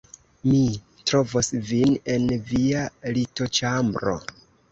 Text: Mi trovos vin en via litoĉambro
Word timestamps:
Mi 0.51 0.59
trovos 1.09 1.49
vin 1.67 1.91
en 2.15 2.25
via 2.53 2.87
litoĉambro 3.19 4.19